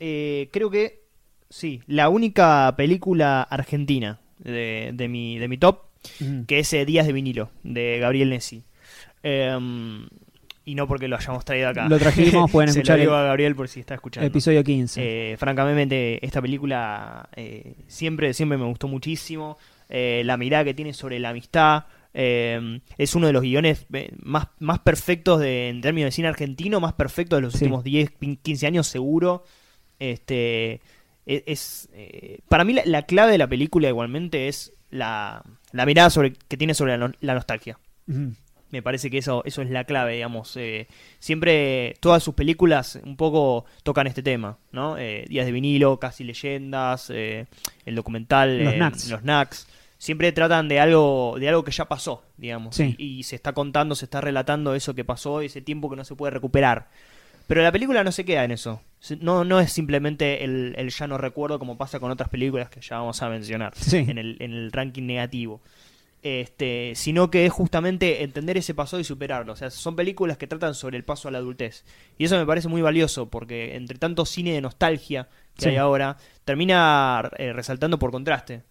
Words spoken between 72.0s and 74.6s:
Y eso me parece muy valioso porque entre tanto cine de